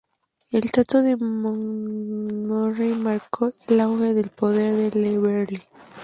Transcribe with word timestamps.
El 0.51 0.71
Tratado 0.71 1.03
de 1.03 1.15
Montgomery 1.15 2.93
marcó 2.95 3.51
el 3.67 3.79
auge 3.81 4.15
del 4.15 4.29
poder 4.29 4.73
de 4.89 4.99
Llywelyn. 4.99 5.61